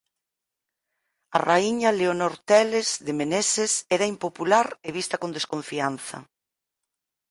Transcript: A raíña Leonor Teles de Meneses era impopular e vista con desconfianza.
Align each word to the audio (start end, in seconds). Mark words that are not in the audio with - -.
A 1.37 1.37
raíña 1.49 1.89
Leonor 1.99 2.33
Teles 2.49 2.89
de 3.05 3.13
Meneses 3.21 3.71
era 3.95 4.09
impopular 4.13 4.67
e 4.87 4.89
vista 4.97 5.15
con 5.21 5.29
desconfianza. 5.37 6.17